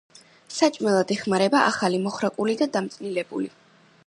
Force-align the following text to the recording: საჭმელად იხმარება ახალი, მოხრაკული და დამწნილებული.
საჭმელად 0.59 1.13
იხმარება 1.17 1.61
ახალი, 1.67 2.01
მოხრაკული 2.09 2.59
და 2.63 2.73
დამწნილებული. 2.79 3.57